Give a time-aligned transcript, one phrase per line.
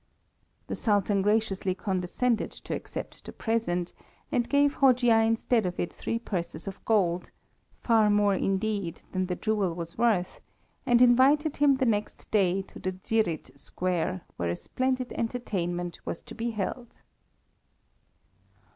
[0.65, 3.93] The Sultan graciously condescended to accept the present,
[4.31, 7.29] and gave Hojia instead of it three purses of gold,
[7.81, 10.41] far more indeed than the jewel was worth,
[10.87, 16.23] and invited him the next day to the Dzsirid Square, where a splendid entertainment was
[16.23, 17.03] to be held.